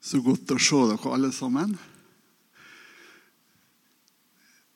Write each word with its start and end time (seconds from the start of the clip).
Så 0.00 0.22
godt 0.24 0.50
å 0.54 0.58
se 0.60 0.80
dere 0.88 1.12
alle 1.12 1.30
sammen. 1.36 1.74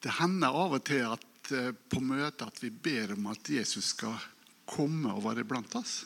Det 0.05 0.13
hender 0.19 0.53
av 0.53 0.77
og 0.77 0.83
til 0.85 1.07
at 1.09 1.53
eh, 1.57 1.71
på 1.73 2.03
møtet 2.05 2.45
at 2.45 2.61
vi 2.61 2.69
ber 2.69 3.15
om 3.17 3.31
at 3.33 3.49
Jesus 3.49 3.95
skal 3.95 4.19
komme 4.69 5.15
og 5.15 5.25
være 5.25 5.47
blant 5.49 5.77
oss. 5.81 6.03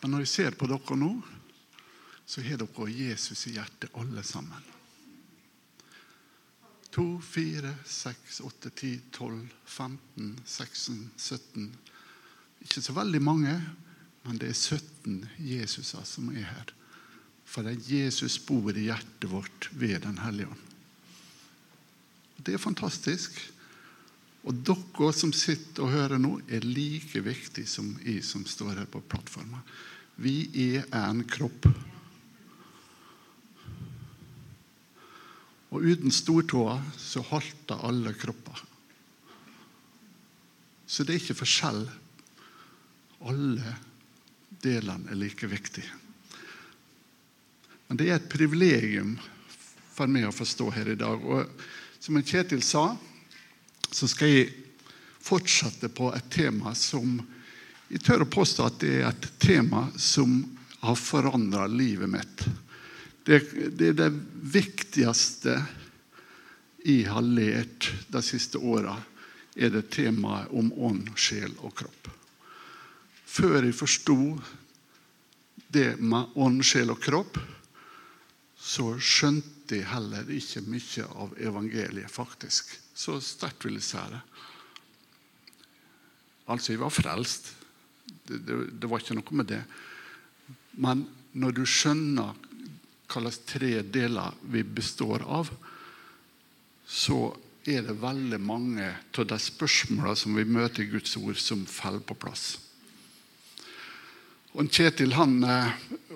Men 0.00 0.14
når 0.14 0.24
jeg 0.24 0.32
ser 0.32 0.56
på 0.56 0.68
dere 0.70 0.96
nå, 0.96 1.10
så 2.24 2.40
har 2.42 2.62
dere 2.62 2.88
Jesus 2.90 3.46
i 3.50 3.54
hjertet, 3.58 3.92
alle 4.00 4.24
sammen. 4.24 4.72
To, 6.96 7.18
fire, 7.20 7.74
seks, 7.84 8.40
åtte, 8.40 8.72
ti, 8.72 8.94
tolv, 9.12 9.44
15, 9.68 10.38
16, 10.48 11.10
17 11.20 11.66
Ikke 12.64 12.80
så 12.80 12.94
veldig 12.96 13.20
mange, 13.20 13.52
men 14.26 14.40
det 14.42 14.50
er 14.50 14.58
17 14.58 15.20
Jesuser 15.38 16.06
som 16.06 16.30
er 16.34 16.48
her. 16.48 16.72
For 17.46 17.62
det 17.62 17.76
er 17.76 17.90
Jesus 18.02 18.40
bor 18.42 18.74
i 18.74 18.88
hjertet 18.88 19.28
vårt 19.30 19.68
ved 19.78 20.02
Den 20.02 20.18
hellige 20.18 20.50
ånd. 20.50 20.62
Det 22.42 22.54
er 22.54 22.62
fantastisk. 22.62 23.38
Og 24.46 24.54
dere 24.66 25.10
som 25.14 25.32
sitter 25.34 25.86
og 25.86 25.94
hører 25.94 26.20
nå, 26.22 26.36
er 26.46 26.66
like 26.66 27.22
viktig 27.22 27.66
som 27.70 27.94
jeg 28.04 28.22
som 28.26 28.44
står 28.46 28.76
her 28.76 28.90
på 28.90 29.02
plattformen. 29.10 29.62
Vi 30.22 30.46
er 30.70 30.86
en 30.94 31.24
kropp. 31.26 31.66
Og 35.74 35.82
uten 35.82 36.14
stortåa 36.14 36.78
så 36.98 37.24
halter 37.26 37.82
alle 37.88 38.14
kropper. 38.16 38.62
Så 40.86 41.02
det 41.02 41.16
er 41.16 41.24
ikke 41.24 41.40
forskjell. 41.42 41.82
Alle 43.26 43.74
delene 44.66 45.12
er 45.12 45.18
like 45.20 45.48
viktig. 45.48 45.84
Men 47.86 47.98
det 48.00 48.10
er 48.10 48.18
et 48.18 48.30
privilegium 48.30 49.14
for 49.94 50.10
meg 50.10 50.26
å 50.28 50.34
forstå 50.34 50.70
her 50.74 50.90
i 50.92 50.98
dag. 50.98 51.22
Og 51.22 52.02
som 52.02 52.18
Kjetil 52.22 52.62
sa, 52.66 52.90
så 53.90 54.08
skal 54.10 54.32
jeg 54.32 54.52
fortsette 55.26 55.90
på 55.94 56.10
et 56.14 56.28
tema 56.30 56.74
som 56.78 57.16
jeg 57.88 58.02
tør 58.02 58.24
å 58.24 58.30
påstå 58.30 58.66
at 58.66 58.78
det 58.82 58.92
er 58.98 59.08
et 59.12 59.28
tema 59.42 59.86
som 59.98 60.40
har 60.82 60.98
forandra 60.98 61.66
livet 61.70 62.10
mitt. 62.10 62.46
Det, 63.26 63.40
det, 63.78 63.92
er 63.92 63.98
det 63.98 64.10
viktigste 64.54 65.56
jeg 66.86 67.06
har 67.10 67.22
lært 67.26 67.90
de 68.10 68.22
siste 68.22 68.58
åra, 68.58 68.94
er 69.56 69.72
det 69.72 69.86
temaet 69.94 70.52
om 70.54 70.68
ånd, 70.86 71.08
sjel 71.18 71.54
og 71.64 71.74
kropp. 71.78 72.10
Før 73.26 73.58
jeg 73.64 73.74
forsto 73.76 74.16
det 75.74 75.96
med 75.98 76.36
ånd, 76.38 76.62
sjel 76.64 76.92
og 76.94 77.02
kropp, 77.02 77.38
så 78.56 78.94
skjønte 79.02 79.80
jeg 79.80 79.90
heller 79.90 80.28
ikke 80.32 80.62
mye 80.66 81.06
av 81.20 81.34
evangeliet, 81.42 82.10
faktisk. 82.10 82.70
Så 82.96 83.18
sterkt 83.20 83.66
vil 83.66 83.78
jeg 83.78 83.88
si 83.90 84.02
det. 84.12 84.22
Altså, 86.46 86.72
jeg 86.72 86.80
var 86.80 86.94
frelst. 86.94 87.52
Det, 88.06 88.38
det, 88.46 88.58
det, 88.78 88.88
var 88.90 89.02
ikke 89.02 89.18
noe 89.18 89.38
med 89.38 89.50
det. 89.50 89.62
Men 90.78 91.04
når 91.36 91.56
du 91.56 91.64
skjønner 91.66 92.34
hvilke 93.06 93.32
tre 93.46 93.72
deler 93.82 94.34
vi 94.50 94.62
består 94.66 95.22
av, 95.22 95.50
så 96.86 97.34
er 97.66 97.82
det 97.86 97.98
veldig 97.98 98.38
mange 98.42 98.86
av 98.86 99.26
de 99.26 99.38
spørsmålene 99.42 100.18
som 100.18 100.38
vi 100.38 100.46
møter 100.46 100.84
i 100.84 100.90
Guds 100.90 101.16
ord, 101.18 101.38
som 101.38 101.66
faller 101.66 102.02
på 102.06 102.14
plass. 102.18 102.54
Og 104.56 104.70
Kjetil 104.72 105.12
han 105.12 105.42
eh, 105.44 105.72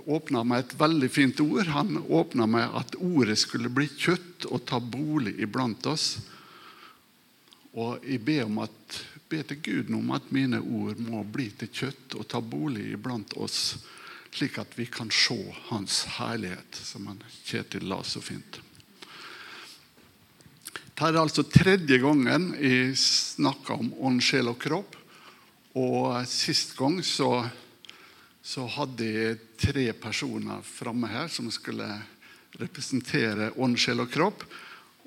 åpna 0.08 0.40
med 0.48 0.62
et 0.62 0.74
veldig 0.80 1.08
fint 1.12 1.40
ord. 1.44 1.66
Han 1.74 1.98
åpna 2.08 2.46
med 2.48 2.76
at 2.78 2.96
ordet 2.96 3.36
skulle 3.38 3.68
bli 3.68 3.84
kjøtt 3.84 4.46
og 4.48 4.64
ta 4.64 4.80
bolig 4.80 5.34
iblant 5.44 5.84
oss. 5.90 6.14
Og 7.76 8.00
jeg 8.00 8.22
ber, 8.24 8.48
at, 8.64 8.96
ber 9.28 9.44
til 9.44 9.60
Gud 9.60 9.92
om 9.94 10.10
at 10.16 10.32
mine 10.32 10.62
ord 10.62 11.04
må 11.04 11.20
bli 11.28 11.50
til 11.60 11.68
kjøtt 11.68 12.16
og 12.16 12.26
ta 12.32 12.40
bolig 12.40 12.88
iblant 12.94 13.36
oss, 13.36 13.76
slik 14.32 14.56
at 14.62 14.72
vi 14.78 14.88
kan 14.90 15.12
se 15.12 15.38
Hans 15.68 16.02
herlighet, 16.16 16.80
som 16.80 17.06
han 17.12 17.20
Kjetil 17.44 17.86
la 17.92 18.00
så 18.02 18.24
fint. 18.24 18.62
Dette 21.00 21.08
er 21.12 21.20
altså 21.20 21.44
tredje 21.48 21.96
gangen 22.00 22.54
jeg 22.60 22.96
snakker 23.00 23.84
om 23.84 23.92
ånd, 24.00 24.24
sjel 24.24 24.50
og 24.50 24.58
kropp. 24.60 24.96
Og 25.76 26.26
Sist 26.28 26.74
gang 26.76 26.98
så, 27.06 27.44
så 28.42 28.64
hadde 28.66 29.06
jeg 29.06 29.38
tre 29.60 29.90
personer 29.92 30.62
framme 30.64 31.10
her 31.10 31.28
som 31.32 31.50
skulle 31.52 31.86
representere 32.60 33.52
ånd, 33.60 33.78
sjel 33.78 34.02
og 34.02 34.10
kropp. 34.12 34.44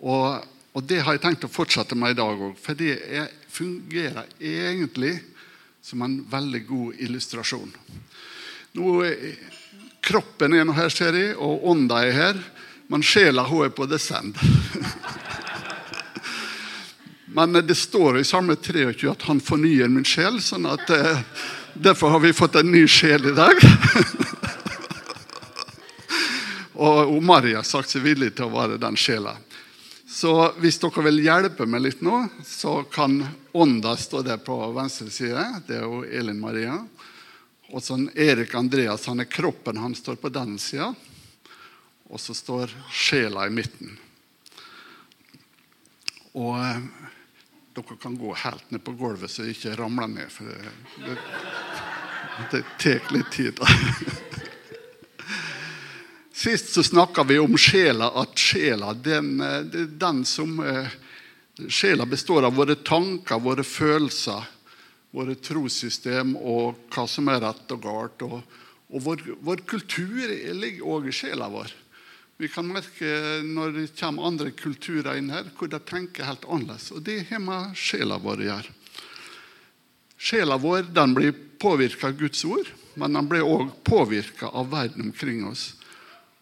Og, 0.04 0.44
og, 0.74 0.82
det 0.88 1.02
har 1.04 1.18
jeg 1.18 1.24
tenkt 1.26 1.48
å 1.48 1.52
fortsette 1.52 1.98
med 1.98 2.14
i 2.14 2.20
dag 2.20 2.44
òg, 2.48 2.56
for 2.62 2.78
det 2.78 2.96
er, 3.10 3.32
fungerer 3.54 4.30
egentlig 4.40 5.18
som 5.84 6.02
en 6.06 6.20
veldig 6.30 6.64
god 6.70 7.02
illustrasjon. 7.04 7.74
Nå, 8.78 8.94
kroppen 10.04 10.56
er 10.56 10.66
nå 10.66 10.76
her, 10.78 10.94
ser 10.94 11.18
jeg, 11.18 11.36
og 11.38 11.66
ånda 11.74 12.04
er 12.06 12.16
her, 12.18 12.40
men 12.90 13.04
sjela 13.06 13.46
hun 13.50 13.66
er 13.68 13.74
på 13.76 13.90
descend. 13.90 14.38
Men 17.34 17.56
det 17.66 17.74
står 17.74 18.20
i 18.20 18.28
samme 18.30 18.54
23 18.62 19.08
at 19.10 19.24
han 19.26 19.40
fornyer 19.42 19.90
min 19.90 20.06
sjel. 20.06 20.36
sånn 20.38 20.68
at 20.70 20.86
eh, 20.94 21.22
Derfor 21.74 22.10
har 22.10 22.20
vi 22.20 22.34
fått 22.34 22.56
en 22.56 22.72
ny 22.72 22.88
sjel 22.88 23.26
i 23.26 23.32
dag. 23.34 23.54
og 26.74 27.24
Maria 27.24 27.64
har 27.64 27.66
sagt 27.66 27.90
seg 27.90 28.06
villig 28.06 28.36
til 28.38 28.46
å 28.46 28.54
være 28.54 28.78
den 28.82 28.98
sjela. 29.00 29.34
Så 30.06 30.52
hvis 30.62 30.78
dere 30.78 31.06
vil 31.08 31.24
hjelpe 31.26 31.66
meg 31.66 31.82
litt 31.82 32.04
nå, 32.06 32.28
så 32.46 32.84
kan 32.94 33.24
ånda 33.58 33.96
stå 33.98 34.22
der 34.22 34.38
på 34.46 34.60
venstre 34.76 35.10
side. 35.10 35.48
Det 35.66 35.80
er 35.80 35.88
jo 35.88 36.04
Elin 36.06 36.38
Maria. 36.38 36.78
Og 37.74 37.82
sånn 37.82 38.06
Erik 38.14 38.54
Andreas 38.54 39.10
han 39.10 39.24
er 39.24 39.32
kroppen, 39.32 39.82
han 39.82 39.98
står 39.98 40.22
på 40.22 40.30
den 40.30 40.60
sida. 40.62 40.92
Og 42.14 42.22
så 42.22 42.38
står 42.38 42.70
sjela 42.94 43.48
i 43.50 43.56
midten. 43.56 43.98
Og 46.38 46.54
dere 47.74 47.98
kan 48.02 48.18
gå 48.18 48.34
helt 48.44 48.72
ned 48.72 48.84
på 48.86 48.94
gulvet 48.98 49.32
så 49.32 49.48
jeg 49.48 49.58
ikke 49.58 49.78
ramler 49.80 50.10
ned. 50.12 50.30
For 50.32 50.50
det, 50.50 50.58
det, 51.06 51.18
det 52.52 52.64
tar 52.82 53.14
litt 53.16 53.32
tid. 53.34 53.60
Sist 56.44 56.74
så 56.74 56.84
snakka 56.84 57.24
vi 57.30 57.40
om 57.40 57.58
sjela, 57.58 58.10
at 58.20 58.38
sjela 58.40 58.94
den, 58.94 59.38
den 59.98 60.26
som 60.26 60.60
eh, 60.60 60.88
Sjela 61.70 62.06
består 62.10 62.48
av 62.48 62.56
våre 62.58 62.74
tanker, 62.82 63.38
våre 63.38 63.62
følelser, 63.62 64.42
våre 65.14 65.36
trossystem 65.38 66.32
og 66.42 66.88
hva 66.90 67.04
som 67.06 67.30
er 67.30 67.44
rett 67.44 67.74
og 67.76 67.84
galt. 67.84 68.24
Og, 68.26 68.40
og 68.90 69.04
vår, 69.06 69.22
vår, 69.46 69.62
kultur 69.70 70.34
ligger 70.58 70.88
òg 70.96 71.12
i 71.12 71.14
sjela 71.14 71.52
vår. 71.54 71.70
Vi 72.44 72.50
kan 72.52 72.68
merke 72.68 73.40
når 73.48 73.70
det 73.72 73.84
kommer 73.96 74.26
andre 74.28 74.50
kulturer 74.52 75.16
inn 75.16 75.30
her, 75.32 75.46
hvor 75.56 75.70
de 75.72 75.78
tenker 75.88 76.28
helt 76.28 76.44
annerledes. 76.44 76.90
Og 76.92 77.00
det 77.06 77.22
har 77.30 77.40
med 77.40 77.78
sjela 77.80 78.18
vår 78.20 78.42
å 78.42 78.48
gjøre. 78.50 78.74
Sjela 80.20 80.58
vår 80.60 80.90
den 80.92 81.14
blir 81.16 81.32
påvirka 81.64 82.10
av 82.10 82.18
Guds 82.20 82.44
ord, 82.44 82.68
men 83.00 83.16
den 83.16 83.30
blir 83.32 83.48
òg 83.48 83.72
påvirka 83.88 84.50
av 84.52 84.68
verden 84.74 85.06
omkring 85.06 85.46
oss. 85.48 85.70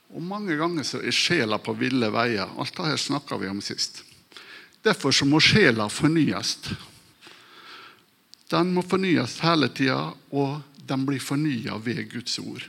Og 0.09 0.25
Mange 0.25 0.57
ganger 0.57 0.87
så 0.89 1.03
er 1.05 1.13
sjela 1.13 1.61
på 1.61 1.77
ville 1.77 2.09
veier. 2.09 2.49
Alt 2.49 2.81
dette 2.81 2.97
snakka 3.05 3.37
vi 3.37 3.51
om 3.53 3.61
sist. 3.61 4.01
Derfor 4.81 5.13
så 5.13 5.29
må 5.29 5.37
sjela 5.37 5.85
fornyes. 5.85 6.55
Den 8.49 8.73
må 8.73 8.81
fornyes 8.81 9.37
hele 9.45 9.69
tida, 9.69 10.15
og 10.33 10.65
den 10.81 11.05
blir 11.05 11.21
fornya 11.21 11.77
ved 11.77 12.07
Guds 12.09 12.41
ord. 12.41 12.65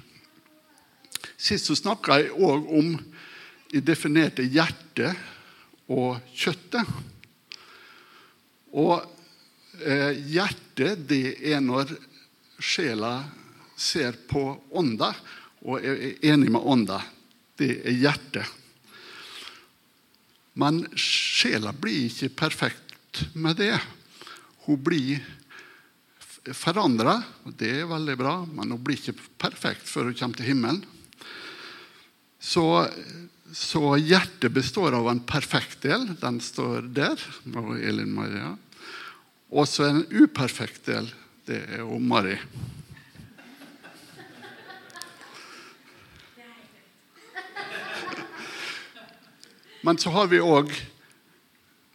Sist 1.40 1.70
så 1.70 1.80
snakka 1.80 2.20
jeg 2.20 2.36
òg 2.36 2.68
om 2.76 2.92
definerte 3.80 4.44
hjertet 4.44 5.16
og 5.92 6.20
kjøttet. 6.36 6.88
Og 8.76 8.98
eh, 9.80 10.12
hjertet, 10.32 11.06
det 11.08 11.38
er 11.52 11.62
når 11.64 11.94
sjela 12.62 13.14
ser 13.76 14.18
på 14.28 14.44
ånda 14.78 15.12
og 15.66 15.80
er 15.80 16.18
enig 16.28 16.52
med 16.52 16.68
ånda. 16.68 17.00
Det 17.58 17.78
er 17.86 17.96
hjertet. 17.96 18.58
Men 20.58 20.82
sjela 20.98 21.72
blir 21.72 22.10
ikke 22.10 22.32
perfekt 22.44 23.22
med 23.32 23.56
det. 23.60 23.76
Hun 24.66 24.80
blir 24.84 25.22
forandra, 26.50 27.20
og 27.46 27.54
det 27.58 27.70
er 27.82 27.90
veldig 27.90 28.16
bra, 28.18 28.34
men 28.50 28.74
hun 28.74 28.82
blir 28.82 28.98
ikke 28.98 29.30
perfekt 29.40 29.86
før 29.88 30.10
hun 30.10 30.18
kommer 30.18 30.38
til 30.40 30.50
himmelen. 30.50 30.82
Så, 32.42 32.64
så 33.52 33.96
hjertet 34.00 34.52
består 34.52 34.92
av 34.96 35.08
en 35.10 35.20
perfekt 35.20 35.82
del. 35.84 36.06
Den 36.20 36.40
står 36.40 36.86
der. 36.96 37.20
Og 37.52 37.74
Elin 37.76 38.12
Maria. 38.16 38.54
Og 39.52 39.68
så 39.68 39.90
en 39.90 40.06
uperfekt 40.08 40.86
del. 40.88 41.10
Det 41.44 41.58
er 41.76 41.82
om 41.84 42.06
Mari. 42.08 42.38
Men 49.82 49.98
så 49.98 50.14
har 50.14 50.30
vi 50.30 50.38
òg 50.40 50.70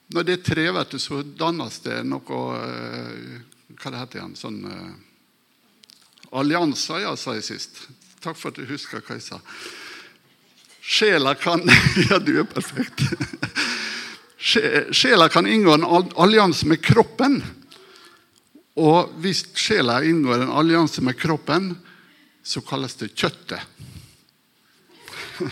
Når 0.08 0.24
det 0.24 0.34
er 0.38 0.44
tre, 0.44 1.00
så 1.00 1.22
dannes 1.24 1.80
det 1.84 1.98
noe 2.08 2.38
eh, 2.56 3.42
Hva 3.76 3.92
det 3.92 4.00
heter 4.00 4.14
det 4.14 4.20
igjen? 4.22 4.38
Sånn 4.40 4.62
eh, 4.72 4.94
Allianser, 6.32 7.02
ja, 7.04 7.16
sa 7.16 7.34
jeg 7.36 7.44
sist. 7.48 7.86
Takk 8.24 8.36
for 8.36 8.52
at 8.52 8.60
du 8.60 8.68
husker 8.68 9.00
hva 9.00 9.16
jeg 9.16 9.24
sa. 9.24 9.40
Sjela 10.88 11.36
kan 11.36 11.70
Ja, 12.10 12.20
du 12.20 12.40
er 12.40 12.48
perfekt. 12.48 13.02
Sjela 14.96 15.30
kan 15.30 15.48
inngå 15.48 15.74
en 15.74 15.84
allianse 16.16 16.68
med 16.68 16.82
kroppen. 16.82 17.44
Og 18.78 19.10
hvis 19.20 19.46
sjela 19.58 20.04
inngår 20.06 20.42
en 20.46 20.54
allianse 20.54 21.02
med 21.04 21.18
kroppen, 21.20 21.76
så 22.44 22.62
kalles 22.64 22.96
det 23.02 23.10
kjøttet. 23.18 23.60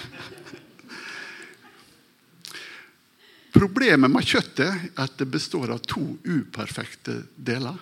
Problemet 3.55 4.11
med 4.11 4.23
kjøttet 4.23 4.67
er 4.69 4.89
at 5.03 5.17
det 5.19 5.27
består 5.35 5.71
av 5.75 5.79
to 5.83 6.17
uperfekte 6.23 7.23
deler. 7.35 7.75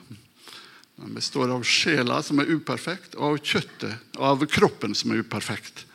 Den 0.95 1.13
består 1.13 1.51
av 1.53 1.63
sjela, 1.67 2.23
som 2.23 2.39
er 2.41 2.49
uperfekt, 2.49 3.15
og 3.19 3.23
av 3.33 3.37
kjøttet, 3.43 3.95
av 4.17 4.45
kroppen, 4.49 4.95
som 4.97 5.11
er 5.13 5.21
uperfekt. 5.25 5.85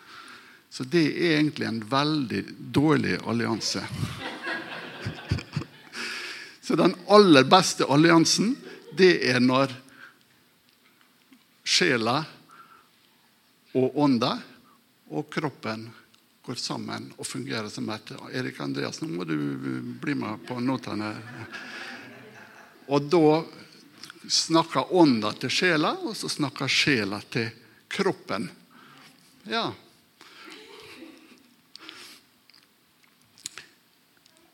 Så 0.78 0.84
det 0.86 1.08
er 1.10 1.40
egentlig 1.40 1.66
en 1.66 1.80
veldig 1.90 2.44
dårlig 2.70 3.16
allianse. 3.26 3.80
Så 6.62 6.76
den 6.78 6.94
aller 7.10 7.42
beste 7.50 7.82
alliansen, 7.90 8.52
det 8.94 9.16
er 9.26 9.40
når 9.42 9.75
sjela 11.66 12.20
og 13.75 13.98
ånda 14.04 14.36
og 15.10 15.26
kroppen 15.34 15.82
går 16.46 16.62
sammen 16.62 17.10
og 17.16 17.26
fungerer 17.26 17.66
som 17.75 17.90
et 17.90 18.14
Erik 18.38 18.62
Andreas, 18.62 19.02
nå 19.02 19.10
må 19.10 19.26
du 19.26 19.34
bli 19.98 20.14
med 20.14 20.46
på 20.46 20.60
notene. 20.62 21.10
Og 22.86 23.10
da 23.10 23.42
snakker 24.30 24.94
ånda 24.94 25.34
til 25.42 25.50
sjela, 25.58 25.96
og 26.06 26.14
så 26.14 26.30
snakker 26.30 26.70
sjela 26.70 27.19
til 27.34 27.50
kroppen. 27.90 28.46
Ja, 29.50 29.66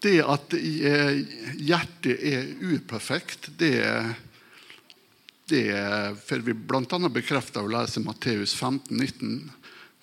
Det 0.05 0.19
at 0.21 0.53
eh, 0.59 1.23
hjertet 1.65 2.21
er 2.29 2.49
uperfekt, 2.61 3.49
det, 3.57 3.81
det 5.49 5.67
får 6.27 6.43
vi 6.45 6.53
bl.a. 6.53 6.99
bekrefta 7.09 7.63
av 7.63 7.71
å 7.71 7.73
lese 7.73 8.03
Matteus 8.05 8.53
15, 8.53 8.93
19. 8.93 9.39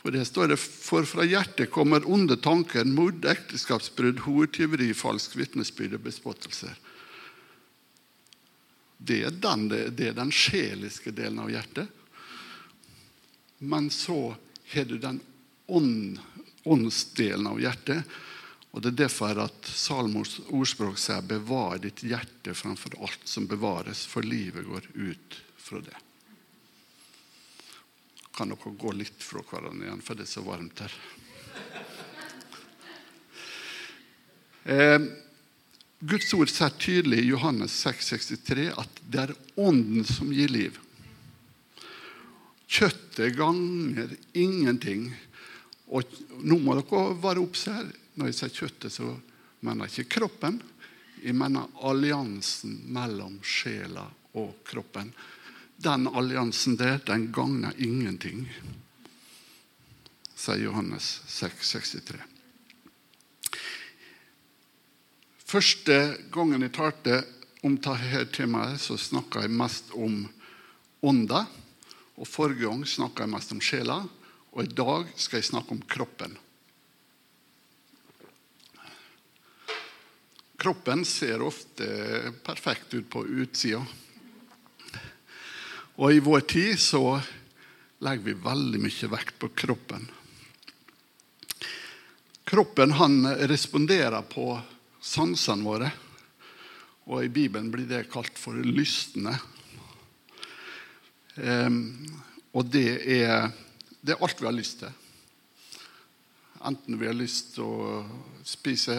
For 0.01 0.15
det 0.15 0.23
står 0.25 0.49
det, 0.49 0.57
for 0.57 1.05
fra 1.05 1.27
hjertet 1.29 1.69
kommer 1.69 2.07
onde 2.09 2.39
tanker, 2.41 2.87
mord, 2.89 3.21
ekteskapsbrudd, 3.29 4.23
hortyveri, 4.25 4.89
falsk 4.97 5.35
vitnesbyrd 5.37 5.99
og 5.99 6.07
bespottelser. 6.07 6.73
Det 8.97 9.19
er, 9.27 9.37
den, 9.43 9.67
det 9.69 10.07
er 10.09 10.17
den 10.17 10.33
sjeliske 10.33 11.13
delen 11.13 11.37
av 11.45 11.53
hjertet. 11.53 11.93
Men 13.61 13.93
så 13.93 14.33
har 14.73 14.89
du 14.89 14.97
den 14.97 15.21
ånd, 15.69 16.17
åndsdelen 16.65 17.53
av 17.53 17.61
hjertet 17.61 18.09
og 18.71 18.81
Det 18.81 18.93
er 18.93 19.03
derfor 19.03 19.39
at 19.43 19.67
Salmos 19.67 20.37
ordspråk 20.47 20.97
sier 20.97 21.21
'bevar 21.21 21.81
ditt 21.83 22.03
hjerte 22.07 22.53
framfor 22.55 22.95
alt 23.03 23.27
som 23.27 23.47
bevares', 23.47 24.05
for 24.07 24.23
livet 24.23 24.65
går 24.65 24.87
ut 24.95 25.41
fra 25.57 25.81
det. 25.81 25.97
Kan 28.33 28.49
dere 28.49 28.77
gå 28.77 28.91
litt 28.95 29.19
fra 29.19 29.43
hverandre 29.43 29.87
igjen, 29.87 30.01
for 30.01 30.15
det 30.15 30.23
er 30.23 30.31
så 30.31 30.41
varmt 30.41 30.79
her? 30.79 30.93
Eh, 34.63 34.99
Guds 36.01 36.33
ord 36.33 36.49
sier 36.49 36.69
tydelig 36.77 37.19
i 37.23 37.29
Johannes 37.29 37.73
6,63 37.85 38.69
at 38.77 39.01
det 39.09 39.19
er 39.25 39.35
Ånden 39.57 40.05
som 40.05 40.31
gir 40.33 40.49
liv. 40.53 40.77
Kjøttet 42.71 43.35
ganger 43.35 44.13
ingenting. 44.33 45.09
Og 45.91 46.07
nå 46.39 46.57
må 46.63 46.77
dere 46.79 47.01
være 47.19 47.43
obs 47.43 47.65
her. 47.67 47.89
Når 48.21 48.29
jeg 48.29 48.37
sier 48.37 48.51
kjøttet, 48.53 48.93
så 48.93 49.05
mener 49.65 49.87
jeg 49.87 50.03
ikke 50.03 50.19
kroppen. 50.19 50.59
Jeg 51.23 51.33
mener 51.33 51.71
alliansen 51.81 52.75
mellom 52.93 53.39
sjela 53.41 54.03
og 54.37 54.59
kroppen. 54.67 55.09
Den 55.81 56.05
alliansen 56.05 56.75
der, 56.77 56.99
den 57.01 57.31
gagner 57.33 57.73
ingenting, 57.81 58.43
sier 60.37 60.61
Johannes 60.67 61.07
6, 61.33 61.71
63. 61.71 62.21
Første 65.49 65.97
gangen 66.29 66.61
jeg 66.61 66.75
talte 66.77 67.23
om 67.65 67.79
dette 67.81 68.27
temaet, 68.37 68.77
så 68.85 68.99
snakka 69.01 69.47
jeg 69.47 69.55
mest 69.57 69.89
om 69.97 70.27
ånda. 71.01 71.47
Og 72.21 72.29
Forrige 72.29 72.69
gang 72.69 72.85
snakka 72.85 73.25
jeg 73.25 73.33
mest 73.33 73.57
om 73.57 73.65
sjela, 73.65 73.97
og 74.53 74.61
i 74.61 74.77
dag 74.77 75.09
skal 75.17 75.41
jeg 75.41 75.49
snakke 75.49 75.73
om 75.73 75.81
kroppen. 75.89 76.37
Kroppen 80.61 81.05
ser 81.05 81.41
ofte 81.41 81.85
perfekt 82.43 82.93
ut 82.93 83.09
på 83.09 83.23
utsida. 83.25 83.81
Og 85.97 86.13
i 86.13 86.19
vår 86.21 86.43
tid 86.45 86.77
så 86.77 87.17
legger 88.05 88.27
vi 88.27 88.35
veldig 88.43 88.81
mye 88.83 89.09
vekt 89.09 89.39
på 89.41 89.49
kroppen. 89.57 90.05
Kroppen 92.45 92.93
han 93.01 93.25
responderer 93.49 94.21
på 94.29 94.53
sansene 95.01 95.65
våre. 95.65 95.89
Og 97.09 97.25
i 97.25 97.33
Bibelen 97.33 97.73
blir 97.73 97.89
det 97.89 98.05
kalt 98.13 98.37
for 98.37 98.61
lystne. 98.61 99.33
Um, 101.41 101.95
og 102.53 102.69
det 102.69 102.99
er, 103.01 103.49
det 103.97 104.13
er 104.13 104.21
alt 104.21 104.37
vi 104.37 104.51
har 104.51 104.59
lyst 104.61 104.83
til. 104.85 105.00
Enten 106.63 106.99
vi 106.99 107.07
har 107.07 107.17
lyst 107.17 107.55
til 107.55 107.65
å 107.65 108.01
spise 108.45 108.93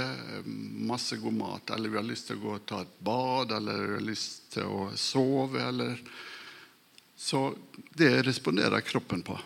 masse 0.83 1.17
god 1.23 1.37
mat, 1.37 1.71
eller 1.71 1.93
vi 1.93 1.99
har 2.01 2.07
lyst 2.07 2.27
til 2.27 2.41
å 2.41 2.43
gå 2.43 2.55
og 2.57 2.65
ta 2.67 2.81
et 2.83 2.97
bad, 2.99 3.53
eller 3.55 3.85
vi 3.87 3.99
har 4.01 4.07
lyst 4.07 4.49
til 4.57 4.67
å 4.67 4.89
sove, 4.99 5.63
eller 5.63 6.01
Så 7.23 7.55
det 7.95 8.23
responderer 8.27 8.81
kroppen 8.81 9.23
på. 9.23 9.37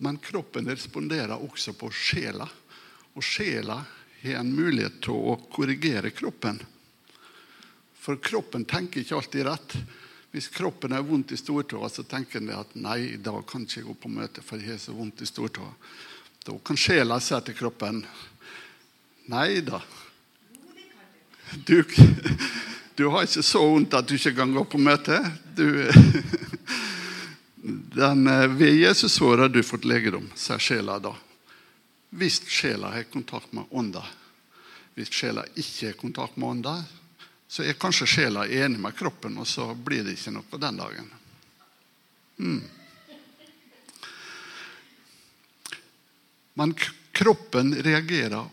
Men 0.00 0.16
kroppen 0.16 0.70
responderer 0.70 1.36
også 1.36 1.74
på 1.76 1.90
sjela. 1.92 2.48
Og 3.12 3.22
sjela 3.22 3.82
har 4.22 4.38
en 4.40 4.54
mulighet 4.54 4.96
til 5.04 5.12
å 5.12 5.36
korrigere 5.52 6.10
kroppen. 6.16 6.56
For 8.00 8.16
kroppen 8.16 8.64
tenker 8.64 9.04
ikke 9.04 9.18
alltid 9.20 9.44
rett. 9.46 9.76
Hvis 10.32 10.48
kroppen 10.48 10.94
er 10.96 11.04
vondt 11.04 11.34
i 11.34 11.36
stortåa, 11.36 11.90
så 11.92 12.06
tenker 12.08 12.40
en 12.40 12.54
at 12.56 12.70
nei, 12.72 12.98
i 13.14 13.20
dag 13.20 13.42
kan 13.48 13.66
ikke 13.66 13.82
jeg 13.82 13.88
gå 13.90 13.96
på 14.00 14.12
møte, 14.12 14.44
for 14.44 14.56
jeg 14.56 14.72
har 14.72 14.78
så 14.80 14.94
vondt 14.96 15.20
i 15.20 15.28
stortåa. 15.28 15.74
Da 16.42 16.54
kan 16.64 16.78
sjela 16.80 17.18
si 17.20 17.36
til 17.44 17.58
kroppen 17.58 18.00
nei 19.30 19.60
da. 19.62 19.82
Du, 21.68 21.84
du, 22.96 23.04
har 23.12 23.28
ikke 23.28 23.44
så 23.44 23.60
vondt 23.60 23.94
at 23.94 24.08
du 24.08 24.16
ikke 24.16 24.32
kan 24.40 24.54
gå 24.56 24.64
på 24.72 24.80
møte. 24.80 25.20
Du, 25.52 25.68
den, 28.00 28.24
eh, 28.26 28.48
ved 28.56 28.80
Jesus 28.80 29.18
sår 29.20 29.44
har 29.44 29.52
du 29.52 29.60
fått 29.62 29.84
legedom, 29.84 30.30
sier 30.34 30.64
sjela 30.64 30.96
da. 31.02 31.12
Hvis 32.16 32.40
sjela 32.48 32.94
har 32.96 33.04
kontakt 33.12 33.52
med 33.52 33.68
ånda. 33.68 34.02
Hvis 34.96 35.12
sjela 35.12 35.44
ikke 35.52 35.92
har 35.92 36.00
kontakt 36.00 36.40
med 36.40 36.56
ånda, 36.56 36.76
så 37.52 37.66
er 37.68 37.76
kanskje 37.76 38.06
sjela 38.08 38.46
enig 38.48 38.78
med 38.80 38.94
kroppen, 38.96 39.34
og 39.36 39.44
så 39.44 39.74
blir 39.76 40.06
det 40.06 40.14
ikke 40.16 40.32
noe 40.32 40.60
den 40.60 40.78
dagen. 40.80 41.08
Mm. 42.40 42.62
Men 46.56 46.72
kroppen 47.12 47.74
reagerer 47.84 48.48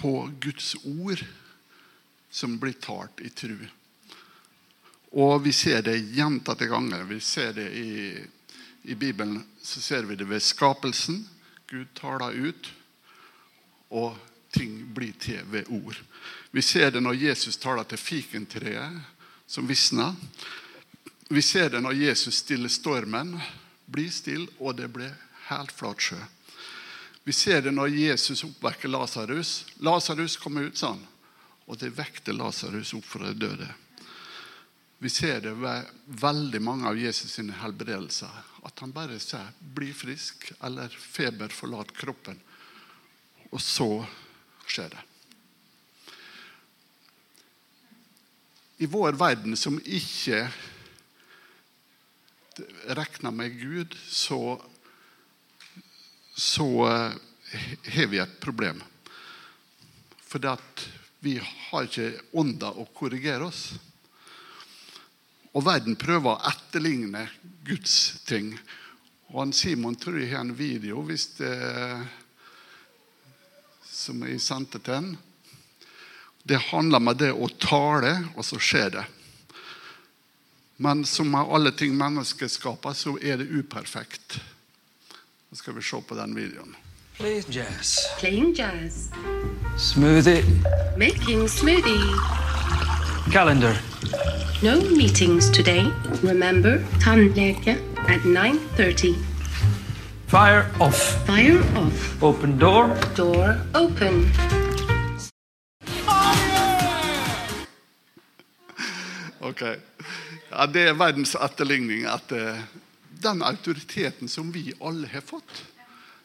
på 0.00 0.12
Guds 0.40 0.70
ord 0.88 1.20
som 2.30 2.56
blir 2.56 2.78
talt 2.80 3.20
i 3.20 3.28
tru. 3.28 3.58
Og 5.12 5.44
vi 5.44 5.52
ser 5.52 5.84
det 5.84 5.98
gjentatte 6.16 6.64
ganger. 6.68 7.04
Vi 7.12 7.20
ser 7.20 7.52
det 7.60 7.68
i, 7.76 7.92
i 8.88 8.96
Bibelen 8.96 9.42
så 9.60 9.84
ser 9.84 10.08
vi 10.08 10.16
det 10.16 10.30
ved 10.32 10.40
skapelsen. 10.40 11.26
Gud 11.68 11.92
taler 12.00 12.32
ut, 12.32 12.72
og 13.92 14.16
ting 14.50 14.94
blir 14.94 15.12
til 15.20 15.44
ved 15.50 15.68
ord. 15.68 15.96
Vi 16.50 16.62
ser 16.62 16.90
det 16.90 17.02
når 17.04 17.14
Jesus 17.14 17.56
taler 17.56 17.84
til 17.84 18.00
fikentreet 18.00 19.00
som 19.46 19.66
visner. 19.68 20.14
Vi 21.28 21.42
ser 21.42 21.70
det 21.70 21.82
når 21.84 21.92
Jesus 21.92 22.40
stiller 22.42 22.72
stormen. 22.72 23.36
Bli 23.86 24.08
still, 24.12 24.46
og 24.58 24.76
det 24.76 24.90
ble 24.92 25.08
helt 25.48 25.72
flat 25.72 26.00
sjø. 26.00 26.20
Vi 27.24 27.32
ser 27.36 27.62
det 27.64 27.74
når 27.76 27.92
Jesus 27.92 28.44
oppvekker 28.44 28.88
Lasarus. 28.88 29.66
Lasarus 29.84 30.36
kommer 30.40 30.68
ut, 30.68 30.76
sånn, 30.76 31.04
Og 31.68 31.76
det 31.76 31.90
vekter 31.92 32.32
Lasarus 32.32 32.94
opp 32.96 33.04
fra 33.04 33.28
de 33.28 33.34
døde. 33.36 33.66
Vi 34.98 35.10
ser 35.12 35.40
det 35.40 35.52
ved 35.52 35.90
veldig 36.06 36.60
mange 36.64 36.88
av 36.88 36.96
Jesus' 36.96 37.34
sine 37.36 37.52
helbredelser. 37.52 38.32
At 38.64 38.80
han 38.80 38.92
bare 38.92 39.18
sier 39.20 39.52
'bli 39.60 39.92
frisk', 39.92 40.52
eller 40.64 40.88
'feber 40.88 41.48
forlat 41.48 41.92
kroppen'. 41.92 42.40
og 43.50 43.60
så 43.60 44.06
skjer 44.70 44.92
det. 44.92 45.04
I 48.78 48.86
vår 48.86 49.16
verden 49.18 49.56
som 49.58 49.80
ikke 49.82 50.44
regner 52.86 53.34
med 53.34 53.56
Gud, 53.58 53.96
så, 54.06 54.60
så 56.34 56.68
har 56.86 58.06
vi 58.06 58.20
et 58.22 58.40
problem. 58.40 58.82
For 60.22 60.46
vi 61.26 61.38
har 61.42 61.88
ikke 61.88 62.12
ånda 62.38 62.70
å 62.70 62.86
korrigere 62.94 63.48
oss. 63.48 63.72
Og 65.56 65.64
verden 65.66 65.96
prøver 65.98 66.36
å 66.36 66.50
etterligne 66.52 67.24
Guds 67.66 68.20
ting. 68.28 68.52
Og 69.32 69.42
han 69.42 69.52
Simon 69.56 69.96
tror 69.98 70.20
jeg 70.20 70.30
har 70.36 70.44
en 70.44 70.54
video 70.54 71.02
hvis 71.08 71.32
det, 71.40 71.54
som 73.98 74.22
jeg 74.22 74.40
sendte 74.42 74.78
til 74.78 74.94
ham. 74.94 75.14
Det 76.48 76.60
handler 76.70 77.02
om 77.02 77.14
det 77.18 77.32
å 77.34 77.48
tale, 77.60 78.12
og 78.36 78.46
så 78.46 78.60
skjer 78.62 78.92
det. 78.94 79.04
Men 80.78 81.02
som 81.04 81.30
med 81.30 81.50
alle 81.50 81.72
ting 81.74 81.96
mennesket 81.98 82.54
skaper, 82.54 82.94
så 82.94 83.16
er 83.18 83.40
det 83.40 83.50
uperfekt. 83.50 84.38
Nå 85.50 85.58
skal 85.58 85.74
vi 85.74 85.82
se 85.82 85.98
på 86.00 86.14
den 86.14 86.36
videoen. 86.36 86.76
Playing 87.18 87.50
jazz. 87.50 87.96
Playing 88.20 88.54
jazz. 88.54 89.10
Smoothie. 89.76 90.44
Making 90.96 91.48
smoothie. 91.48 92.14
Calendar. 93.32 93.74
No 94.62 94.80
meetings 94.94 95.50
today. 95.50 95.90
Remember, 96.22 96.78
tannleke 97.00 97.74
at 98.08 98.20
9.30. 98.20 99.37
Fire 100.28 100.66
off. 100.78 101.26
Fire 101.26 101.60
off. 101.76 102.22
Open 102.22 102.58
door. 102.58 102.88
Door 103.16 103.60
open. 103.74 104.30
Ok. 109.40 109.62
Ja, 110.50 110.66
det 110.66 110.82
er 110.88 110.98
verdens 111.00 111.32
etterligning 111.32 112.04
at 112.04 112.28
den 113.24 113.40
autoriteten 113.42 114.28
som 114.28 114.50
vi 114.52 114.66
alle 114.80 115.08
har 115.08 115.24
fått. 115.24 115.62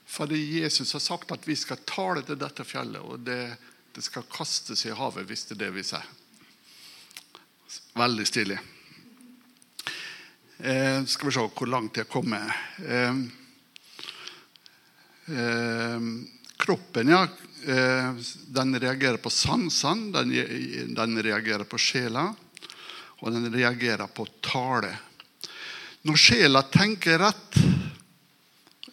Fordi 0.06 0.40
Jesus 0.60 0.92
har 0.94 1.00
sagt 1.00 1.32
at 1.32 1.48
vi 1.48 1.56
skal 1.56 1.80
tale 1.88 2.26
til 2.28 2.36
dette 2.42 2.66
fjellet, 2.68 3.00
og 3.00 3.24
det, 3.24 3.56
det 3.96 4.04
skal 4.04 4.28
kastes 4.28 4.84
i 4.84 4.92
havet 4.92 5.30
hvis 5.30 5.46
det 5.48 5.56
er 5.56 5.62
det 5.62 5.70
vi 5.78 5.86
sier. 5.88 6.10
Veldig 7.96 8.28
stilig. 8.28 8.60
Eh, 10.60 11.00
skal 11.08 11.32
vi 11.32 11.36
se 11.38 11.48
hvor 11.48 11.72
langt 11.72 12.02
jeg 12.02 12.12
kommer. 12.12 12.52
Eh, 12.84 13.24
eh, 15.28 16.00
kroppen, 16.58 17.08
ja. 17.08 17.28
Eh, 17.66 18.16
den 18.48 18.80
reagerer 18.80 19.18
på 19.18 19.30
sansene, 19.30 20.12
den, 20.12 20.96
den 20.96 21.24
reagerer 21.24 21.64
på 21.64 21.80
sjela, 21.80 22.28
og 23.20 23.32
den 23.32 23.48
reagerer 23.54 24.08
på 24.08 24.26
tale. 24.44 24.92
Når 26.04 26.20
sjela 26.20 26.64
tenker 26.68 27.22
rett 27.24 27.60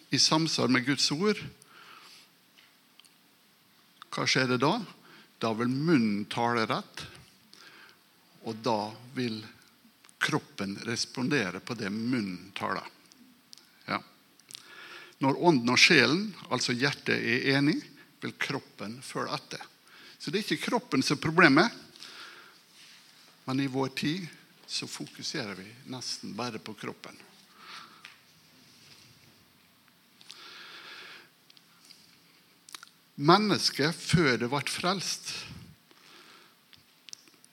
i 0.09 0.19
samsvar 0.19 0.71
med 0.71 0.85
Guds 0.87 1.09
ord, 1.11 1.39
hva 4.11 4.27
skjer 4.27 4.53
det 4.53 4.61
da? 4.63 4.77
Da 5.39 5.51
vil 5.55 5.71
munnen 5.71 6.25
tale 6.31 6.63
rett, 6.69 7.03
og 8.47 8.59
da 8.63 8.91
vil 9.15 9.41
kroppen 10.21 10.77
respondere 10.87 11.59
på 11.59 11.75
det 11.79 11.89
munnen 11.89 12.51
taler. 12.55 12.87
Når 15.21 15.37
ånden 15.37 15.69
og 15.69 15.79
sjelen, 15.79 16.31
altså 16.49 16.73
hjertet, 16.73 17.17
er 17.17 17.57
enig, 17.57 17.77
vil 18.21 18.33
kroppen 18.41 18.97
følge 19.05 19.37
etter. 19.37 19.65
Så 20.17 20.29
det 20.29 20.41
er 20.41 20.45
ikke 20.45 20.69
kroppen 20.69 21.03
som 21.05 21.17
er 21.17 21.23
problemet, 21.23 21.81
men 23.45 23.61
i 23.61 23.69
vår 23.69 23.93
tid 23.97 24.25
så 24.69 24.87
fokuserer 24.87 25.57
vi 25.57 25.67
nesten 25.91 26.33
bare 26.37 26.61
på 26.61 26.73
kroppen. 26.77 27.17
Mennesket 33.21 33.93
før 33.93 34.37
det 34.41 34.49
ble 34.49 34.61
frelst, 34.71 35.33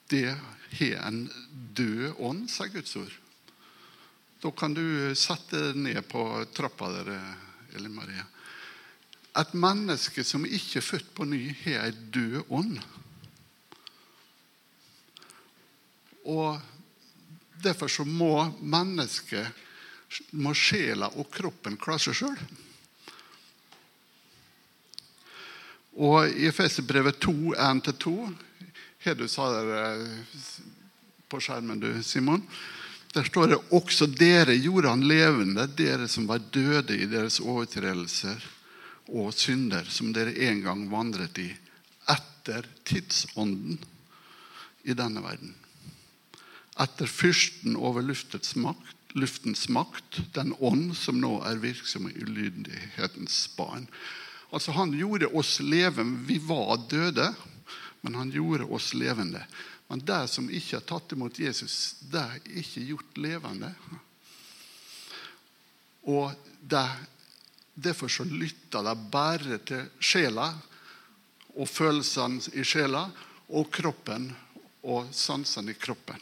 det 0.09 0.31
har 0.79 1.03
en 1.09 1.27
død 1.77 2.21
ånd, 2.25 2.47
sier 2.49 2.71
Guds 2.73 2.95
ord. 2.97 3.13
Da 4.41 4.53
kan 4.55 4.73
du 4.77 5.13
sette 5.19 5.59
deg 5.59 5.83
ned 5.83 6.01
på 6.09 6.23
trappa 6.57 6.89
der, 6.95 7.11
Elin 7.77 7.95
Maria, 7.95 8.25
at 9.39 9.53
mennesket 9.55 10.27
som 10.27 10.47
ikke 10.47 10.81
er 10.81 10.87
født 10.87 11.13
på 11.15 11.27
ny, 11.29 11.43
har 11.65 11.89
en 11.89 12.09
død 12.15 12.41
ånd. 12.49 12.79
Og 16.25 16.61
Derfor 17.63 17.89
så 17.89 18.05
må 18.05 18.53
mennesket, 18.61 19.47
må 20.39 20.55
sjela 20.55 21.11
og 21.19 21.27
kroppen 21.33 21.77
klare 21.81 22.03
seg 22.07 22.19
sjøl. 22.21 22.43
Og 25.99 26.31
i 26.31 26.47
Efeserbrevet 26.47 27.19
2, 27.25 27.33
1-2 27.59 28.13
Har 29.03 29.17
du 29.19 29.25
sa 29.31 29.49
det 29.55 29.83
på 31.31 31.41
skjermen, 31.43 31.81
du, 31.81 31.91
Simon? 32.03 32.45
Der 33.15 33.25
står 33.25 33.47
det 33.53 33.61
også 33.75 34.07
dere 34.13 34.57
gjorde 34.61 34.93
han 34.93 35.07
levende, 35.09 35.65
dere 35.79 36.09
som 36.09 36.27
var 36.29 36.43
døde 36.53 36.97
i 36.97 37.09
deres 37.09 37.41
overtredelser 37.41 38.43
og 39.09 39.33
synder, 39.33 39.89
som 39.89 40.13
dere 40.13 40.37
en 40.49 40.61
gang 40.67 40.85
vandret 40.93 41.41
i, 41.41 41.49
etter 42.09 42.69
tidsånden 42.89 43.81
i 44.85 44.97
denne 44.97 45.25
verden 45.25 45.57
etter 46.79 47.11
fyrsten 47.11 47.77
over 47.77 48.05
luftets 48.07 48.55
makt, 48.59 48.97
luftens 49.19 49.67
makt, 49.73 50.21
den 50.35 50.55
ånd 50.63 50.95
som 50.97 51.19
nå 51.21 51.39
er 51.49 51.61
virksom 51.63 52.09
i 52.11 52.15
ulydighetens 52.23 53.41
barn. 53.57 53.89
Altså 54.55 54.73
Han 54.77 54.95
gjorde 54.97 55.31
oss 55.37 55.59
levende. 55.61 56.25
Vi 56.29 56.39
var 56.39 56.79
døde, 56.91 57.33
men 58.01 58.15
han 58.15 58.31
gjorde 58.33 58.69
oss 58.71 58.93
levende. 58.95 59.43
Men 59.89 60.05
det 60.05 60.23
som 60.29 60.51
ikke 60.51 60.79
har 60.79 60.89
tatt 60.89 61.13
imot 61.17 61.39
Jesus, 61.41 61.97
det 62.13 62.21
er 62.21 62.51
ikke 62.61 62.85
gjort 62.91 63.21
levende. 63.21 63.71
Og 66.09 66.33
det, 66.61 66.85
Derfor 67.79 68.09
så 68.09 68.25
lytter 68.25 68.83
de 68.83 68.95
bare 69.11 69.59
til 69.63 69.85
sjela 70.03 70.49
og 71.55 71.69
følelsene 71.71 72.59
i 72.59 72.65
sjela 72.67 73.05
og 73.55 73.69
kroppen 73.71 74.27
og 74.83 75.13
sansene 75.15 75.71
i 75.71 75.79
kroppen. 75.79 76.19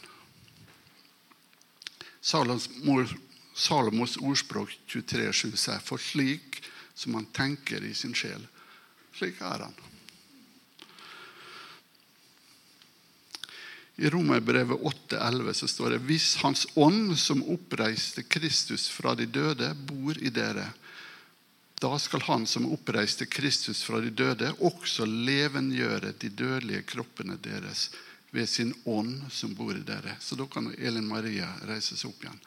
Salomos 2.20 4.18
ordspråk 4.20 4.74
23,7 4.84 5.56
sier 5.56 5.80
for 5.80 6.02
slik 6.02 6.60
som 6.92 7.16
han 7.16 7.30
tenker 7.32 7.84
i 7.88 7.94
sin 7.96 8.12
sjel, 8.12 8.44
slik 9.16 9.40
er 9.40 9.64
han. 9.64 9.80
I 13.96 14.10
Romerbrevet 14.10 14.80
8,11 14.80 15.52
så 15.52 15.68
står 15.68 15.90
det 15.90 16.02
hvis 16.08 16.34
Hans 16.42 16.66
ånd, 16.74 17.14
som 17.18 17.40
oppreiste 17.48 18.26
Kristus 18.28 18.88
fra 18.92 19.14
de 19.16 19.24
døde, 19.26 19.70
bor 19.88 20.18
i 20.20 20.28
dere, 20.28 20.68
da 21.80 21.98
skal 22.00 22.24
Han 22.28 22.46
som 22.48 22.68
oppreiste 22.72 23.26
Kristus 23.26 23.82
fra 23.84 24.00
de 24.00 24.10
døde, 24.10 24.52
også 24.64 25.04
levengjøre 25.04 26.12
de 26.20 26.28
dødelige 26.28 26.84
kroppene 26.88 27.36
deres 27.40 27.90
ved 28.32 28.48
sin 28.48 28.72
ånd 28.84 29.30
som 29.32 29.54
bor 29.56 29.76
i 29.76 29.84
dere. 29.84 30.16
Så 30.20 30.36
da 30.36 30.46
kan 30.48 30.72
Elin 30.78 31.08
Maria 31.08 31.48
reise 31.68 31.96
seg 31.96 32.10
opp 32.10 32.24
igjen. 32.24 32.40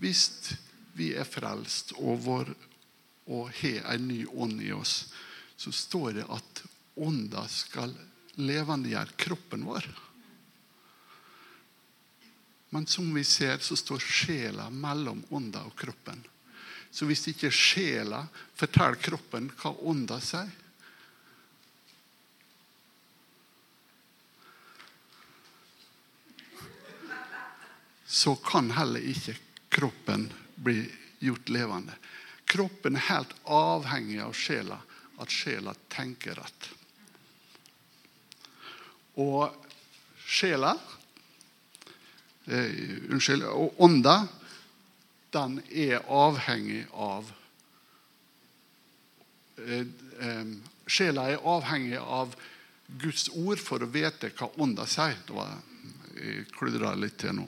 Hvis 0.00 0.22
vi 0.96 1.12
er 1.16 1.28
frelst 1.28 1.94
og, 1.96 2.20
vår, 2.24 2.52
og 3.32 3.52
har 3.60 3.92
en 3.94 4.08
ny 4.08 4.24
ånd 4.28 4.60
i 4.64 4.72
oss, 4.76 5.12
så 5.56 5.72
står 5.72 6.20
det 6.20 6.26
at 6.32 6.64
ånda 7.00 7.44
skal 7.48 7.92
levendegjøre 8.40 9.18
kroppen 9.20 9.66
vår. 9.68 9.86
Men 12.72 12.86
som 12.86 13.10
vi 13.14 13.24
ser, 13.24 13.58
så 13.58 13.76
står 13.76 14.00
sjela 14.00 14.70
mellom 14.70 15.24
ånda 15.28 15.60
og 15.68 15.74
kroppen. 15.76 16.22
Så 16.90 17.04
hvis 17.08 17.26
ikke 17.28 17.50
sjela 17.52 18.22
forteller 18.56 19.00
kroppen 19.00 19.50
hva 19.60 19.74
ånda 19.92 20.16
sier, 20.24 20.48
så 28.12 28.34
kan 28.44 28.68
heller 28.76 29.04
ikke 29.08 29.36
kroppen 29.72 30.26
bli 30.56 30.84
gjort 31.24 31.48
levende. 31.48 31.94
Kroppen 32.44 32.96
er 32.96 33.08
helt 33.08 33.32
avhengig 33.48 34.20
av 34.20 34.36
sjela, 34.36 34.76
at 35.16 35.32
sjela 35.32 35.72
tenker 35.92 36.36
rett. 36.36 36.68
Og 39.20 39.52
sjela 40.24 40.72
eh, 42.46 43.10
Unnskyld. 43.10 43.44
Og 43.44 43.80
ånda, 43.82 44.22
den 45.32 45.58
er 45.68 46.04
avhengig 46.08 46.84
av 46.92 47.32
eh, 49.58 49.86
eh, 50.20 50.54
Sjela 50.92 51.28
er 51.30 51.44
avhengig 51.46 52.00
av 52.00 52.34
Guds 53.00 53.28
ord 53.38 53.60
for 53.62 53.80
å 53.84 53.88
vite 53.88 54.32
hva 54.36 54.50
ånda 54.60 54.84
sier. 54.90 55.16
Det 55.24 55.36
var, 55.36 55.54
jeg 56.18 56.48
kludra 56.52 56.90
litt 56.98 57.20
til 57.22 57.38
nå. 57.38 57.46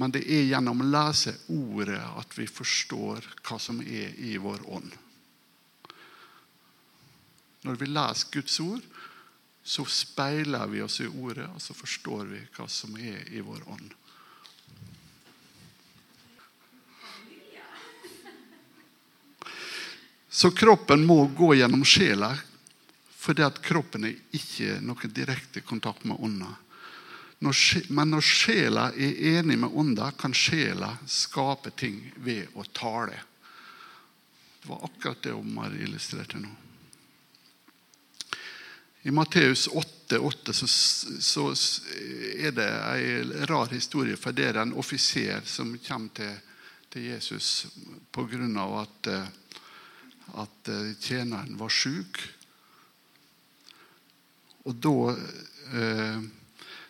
Men 0.00 0.14
det 0.14 0.22
er 0.32 0.46
gjennom 0.48 0.80
å 0.80 0.88
lese 0.88 1.34
ordet 1.52 2.00
at 2.00 2.38
vi 2.38 2.46
forstår 2.48 3.26
hva 3.44 3.58
som 3.60 3.82
er 3.82 4.14
i 4.22 4.38
vår 4.40 4.62
ånd. 4.72 4.94
Når 7.66 7.76
vi 7.82 7.90
leser 7.90 8.30
Guds 8.32 8.56
ord, 8.64 8.86
så 9.62 9.84
speiler 9.84 10.66
vi 10.66 10.82
oss 10.82 11.00
i 11.00 11.06
ordet, 11.06 11.48
og 11.54 11.62
så 11.62 11.74
forstår 11.76 12.24
vi 12.30 12.40
hva 12.56 12.68
som 12.68 12.96
er 12.96 13.26
i 13.32 13.42
vår 13.44 13.66
ånd. 13.70 13.92
Så 20.30 20.50
kroppen 20.50 21.04
må 21.06 21.24
gå 21.26 21.54
gjennom 21.58 21.84
sjela, 21.84 22.30
fordi 23.20 23.42
at 23.44 23.58
kroppen 23.62 24.06
er 24.08 24.36
ikke 24.36 24.78
noe 24.80 25.10
direkte 25.12 25.60
kontakt 25.60 26.06
med 26.08 26.22
ånda. 26.22 26.54
Men 27.40 28.14
når 28.14 28.24
sjela 28.24 28.86
er 28.94 29.20
enig 29.34 29.58
med 29.58 29.74
ånda, 29.74 30.12
kan 30.16 30.32
sjela 30.36 30.94
skape 31.08 31.72
ting 31.76 31.98
ved 32.16 32.52
å 32.54 32.64
tale. 32.72 33.18
Det 34.62 34.68
var 34.68 34.84
akkurat 34.88 35.22
det 35.24 35.32
Omar 35.32 35.76
illustrerte 35.76 36.40
nå. 36.40 36.52
I 39.02 39.10
Matteus 39.10 39.68
8, 39.68 40.18
8 40.18 40.52
så, 40.52 40.66
så 41.20 41.44
er 42.36 42.52
det 42.52 42.68
en 42.68 43.46
rar 43.48 43.70
historie. 43.72 44.16
For 44.20 44.36
det 44.36 44.50
er 44.50 44.60
en 44.60 44.74
offiser 44.76 45.40
som 45.48 45.72
kommer 45.86 46.12
til, 46.14 46.34
til 46.92 47.06
Jesus 47.08 47.66
pga. 48.12 48.66
at, 48.82 49.08
at 50.44 50.68
eh, 50.68 50.92
tjeneren 51.00 51.56
var 51.56 51.72
sjuk. 51.72 52.20
Og 54.68 54.76
da 54.76 55.16
eh, 55.72 56.20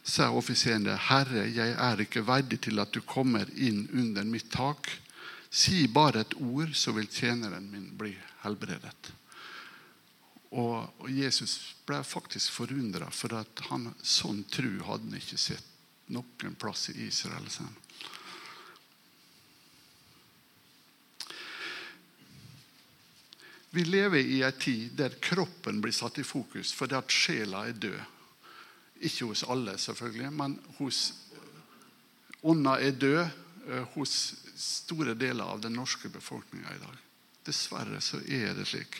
sa 0.02 0.30
offiseren 0.34 0.84
det. 0.84 0.98
'Herre, 0.98 1.46
jeg 1.46 1.76
er 1.78 2.00
ikke 2.02 2.26
verdig 2.26 2.60
til 2.66 2.82
at 2.82 2.92
du 2.92 3.00
kommer 3.00 3.46
inn 3.54 3.86
under 3.92 4.24
mitt 4.24 4.50
tak.' 4.50 4.98
'Si 5.50 5.86
bare 5.86 6.20
et 6.20 6.34
ord, 6.40 6.74
så 6.74 6.92
vil 6.92 7.06
tjeneren 7.06 7.70
min 7.70 7.94
bli 7.98 8.16
helbredet.' 8.42 9.14
Og, 10.50 11.06
Jesus 11.10 11.76
ble 11.86 12.00
faktisk 12.02 12.50
forundra, 12.58 13.10
for 13.14 13.36
at 13.38 13.62
han, 13.68 13.92
sånn 14.02 14.42
tru 14.50 14.80
hadde 14.86 15.06
han 15.06 15.20
ikke 15.20 15.38
sett 15.38 15.66
noen 16.10 16.56
plass 16.58 16.88
i 16.90 17.06
Israel. 17.06 17.46
Sen. 17.50 17.70
Vi 23.70 23.84
lever 23.86 24.18
i 24.18 24.40
en 24.42 24.58
tid 24.58 24.96
der 24.98 25.14
kroppen 25.22 25.78
blir 25.80 25.94
satt 25.94 26.18
i 26.18 26.26
fokus 26.26 26.72
fordi 26.74 26.96
at 26.98 27.14
sjela 27.14 27.68
er 27.68 27.78
død. 27.78 28.00
Ikke 29.06 29.30
hos 29.30 29.44
alle, 29.46 29.76
selvfølgelig, 29.78 30.32
men 30.34 30.56
hos 30.80 31.12
ånda 32.42 32.74
er 32.82 32.98
død 32.98 33.20
eh, 33.22 33.86
hos 33.94 34.16
store 34.60 35.14
deler 35.14 35.46
av 35.46 35.62
den 35.62 35.78
norske 35.78 36.10
befolkninga 36.12 36.74
i 36.74 36.82
dag. 36.82 36.98
Dessverre 37.46 38.02
så 38.04 38.18
er 38.26 38.52
det 38.58 38.66
slik. 38.68 38.98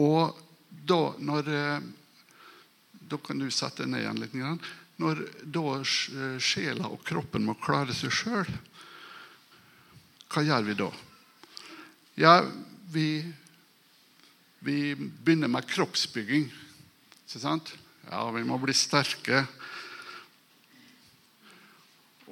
Og 0.00 0.38
da 0.88 1.00
når 1.20 1.50
eh, 1.52 1.88
Da 3.12 3.18
kan 3.20 3.38
du 3.38 3.50
sette 3.52 3.84
ned 3.84 4.00
igjen 4.00 4.20
litt. 4.22 4.36
Når 4.96 5.18
da 5.44 5.82
sjela 6.40 6.88
og 6.88 7.02
kroppen 7.04 7.44
må 7.44 7.52
klare 7.60 7.92
seg 7.92 8.14
sjøl, 8.14 8.48
hva 10.32 10.44
gjør 10.46 10.64
vi 10.64 10.76
da? 10.78 10.86
Ja, 12.16 12.38
vi, 12.88 13.20
vi 14.64 14.94
begynner 14.96 15.52
med 15.52 15.68
kroppsbygging. 15.68 16.46
Ikke 17.26 17.42
sant? 17.42 17.74
Ja, 18.08 18.24
vi 18.32 18.46
må 18.48 18.56
bli 18.62 18.72
sterke. 18.76 19.42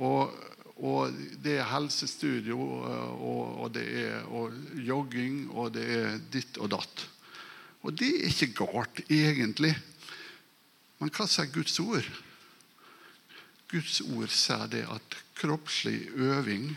Og, 0.01 0.33
og 0.81 1.21
det 1.45 1.59
er 1.61 1.69
helsestudio, 1.75 2.57
og, 2.57 3.45
og 3.65 3.73
det 3.77 3.87
er 4.07 4.29
og 4.33 4.57
jogging, 4.81 5.43
og 5.53 5.75
det 5.77 5.87
er 5.99 6.21
ditt 6.33 6.57
og 6.57 6.73
datt. 6.79 7.10
Og 7.83 7.95
det 7.97 8.11
er 8.19 8.29
ikke 8.29 8.67
galt, 8.67 9.01
egentlig. 9.09 9.73
Men 11.01 11.13
hva 11.17 11.27
sier 11.31 11.49
Guds 11.53 11.79
ord? 11.81 12.07
Guds 13.71 14.01
ord 14.05 14.33
sier 14.35 14.69
det 14.73 14.85
at 14.91 15.19
kroppslig 15.41 16.11
øving 16.19 16.73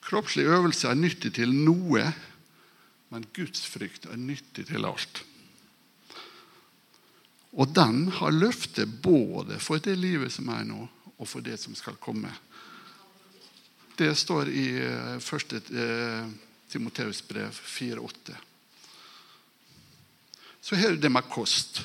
Kroppslig 0.00 0.48
øvelse 0.48 0.88
er 0.88 0.96
nyttig 0.98 1.30
til 1.36 1.52
noe, 1.54 2.00
men 3.12 3.26
Guds 3.36 3.66
frykt 3.68 4.08
er 4.10 4.18
nyttig 4.18 4.64
til 4.66 4.88
alt. 4.88 5.20
Og 7.52 7.70
den 7.76 8.08
har 8.16 8.34
løftet 8.34 8.90
både 9.04 9.60
for 9.62 9.78
det 9.78 9.94
livet 9.98 10.32
som 10.34 10.48
er 10.50 10.64
nå, 10.66 10.88
og 11.14 11.28
for 11.28 11.44
det 11.46 11.60
som 11.60 11.76
skal 11.78 12.00
komme. 12.02 12.32
Det 13.98 14.10
står 14.16 14.48
i 14.50 14.66
første 15.22 15.60
eh, 15.68 16.30
Timoteus 16.72 17.20
brev 17.22 17.52
4,8. 17.52 18.49
Så 20.60 20.76
har 20.76 20.92
er 20.92 20.96
det 21.00 21.10
med 21.12 21.28
kost. 21.30 21.82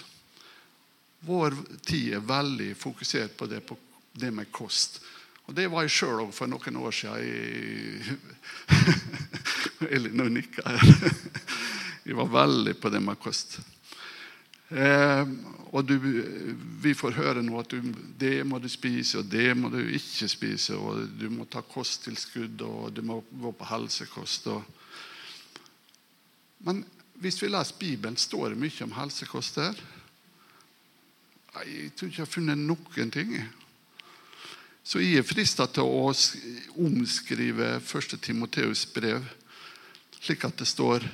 Vår 1.25 1.55
tid 1.87 2.13
er 2.13 2.19
veldig 2.27 2.75
fokusert 2.77 3.37
på 3.37 3.47
det, 3.49 3.61
på 3.65 3.77
det 4.13 4.31
med 4.33 4.51
kost. 4.51 4.99
Og 5.45 5.55
det 5.55 5.67
var 5.71 5.85
jeg 5.85 5.93
sjøl 5.93 6.23
òg 6.25 6.33
for 6.33 6.49
noen 6.49 6.77
år 6.81 6.91
siden. 6.91 7.23
i- 7.23 8.17
Elin 9.95 10.15
nå 10.17 10.27
nikker 10.29 10.67
her. 10.67 11.13
Jeg 12.05 12.15
var 12.17 12.29
veldig 12.33 12.75
på 12.81 12.89
det 12.93 13.01
med 13.01 13.19
kost. 13.21 13.59
Eh, 14.69 15.25
og 15.75 15.85
du, 15.85 15.97
vi 16.81 16.93
får 16.97 17.17
høre 17.17 17.41
nå 17.43 17.59
at 17.59 17.69
du, 17.73 17.81
det 18.17 18.45
må 18.47 18.59
du 18.61 18.69
spise, 18.71 19.19
og 19.19 19.25
det 19.29 19.51
må 19.57 19.69
du 19.73 19.79
ikke 19.83 20.27
spise. 20.31 20.77
Og 20.77 21.05
du 21.19 21.27
må 21.29 21.45
ta 21.45 21.61
kosttilskudd, 21.61 22.61
og 22.65 22.93
du 22.95 23.01
må 23.05 23.19
gå 23.29 23.51
på 23.59 23.65
helsekost. 23.69 24.47
Og... 24.47 24.63
Men 26.65 26.85
hvis 27.21 27.41
vi 27.41 27.49
leser 27.49 27.79
Bibelen, 27.79 28.17
står 28.17 28.51
det 28.51 28.59
mye 28.59 28.83
om 28.85 28.95
helsekost 28.97 29.59
der. 29.59 29.79
Jeg 31.65 31.93
tror 31.95 32.09
ikke 32.09 32.19
jeg 32.19 32.25
har 32.25 32.33
funnet 32.33 32.59
noen 32.59 33.11
ting. 33.13 33.37
Så 34.85 34.99
jeg 35.01 35.21
er 35.21 35.25
frista 35.25 35.65
til 35.71 35.87
å 35.87 36.11
omskrive 36.85 37.77
1. 37.79 38.19
Timoteus 38.21 38.85
brev 38.93 39.23
slik 40.25 40.45
at 40.47 40.57
det 40.57 40.67
står 40.69 41.05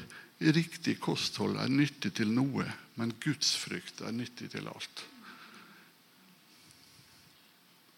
riktig 0.56 0.98
kosthold 1.04 1.58
er 1.60 1.72
nyttig 1.72 2.14
til 2.18 2.32
noe, 2.32 2.66
men 2.96 3.14
gudsfrykt 3.22 4.02
er 4.06 4.16
nyttig 4.16 4.50
til 4.54 4.70
alt. 4.72 5.04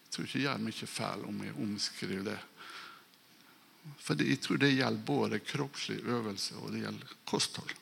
Jeg 0.02 0.16
tror 0.16 0.26
ikke 0.26 0.40
jeg 0.40 0.46
gjør 0.48 0.66
mye 0.66 0.90
feil 0.90 1.24
om 1.28 1.40
jeg 1.42 1.56
omskriver 1.66 2.26
det. 2.30 2.40
For 4.00 4.20
jeg 4.22 4.40
tror 4.42 4.60
det 4.62 4.74
gjelder 4.74 5.06
både 5.06 5.42
kroppslig 5.44 6.00
øvelse 6.02 6.58
og 6.60 6.70
det 6.74 6.84
gjelder 6.84 7.16
kosthold. 7.28 7.74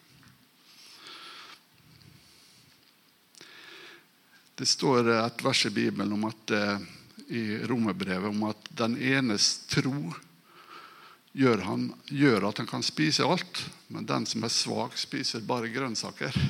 Det 4.54 4.66
står 4.68 5.08
et 5.14 5.44
vers 5.44 5.66
i 5.66 5.70
Bibelen 5.72 6.12
om 6.12 6.26
at, 6.28 6.50
eh, 6.50 6.78
i 7.32 7.42
romerbrevet 7.66 8.28
om 8.28 8.42
at 8.50 8.68
den 8.76 8.98
enes 9.00 9.66
tro 9.70 10.12
gjør, 11.32 11.62
han, 11.64 11.86
gjør 12.12 12.48
at 12.50 12.60
han 12.60 12.68
kan 12.68 12.84
spise 12.84 13.24
alt, 13.24 13.62
men 13.88 14.06
den 14.08 14.26
som 14.28 14.44
er 14.44 14.52
svak, 14.52 14.98
spiser 15.00 15.40
bare 15.48 15.72
grønnsaker. 15.72 16.36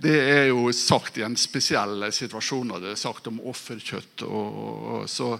Det 0.00 0.16
er 0.16 0.46
jo 0.48 0.70
sagt 0.72 1.18
i 1.20 1.24
en 1.26 1.36
spesiell 1.36 2.06
situasjon, 2.08 2.70
og 2.72 2.80
det 2.80 2.94
er 2.94 2.96
sagt 2.96 3.26
om 3.28 3.42
offerkjøtt. 3.50 4.22
Og, 4.24 4.54
og, 4.56 5.02
så, 5.12 5.34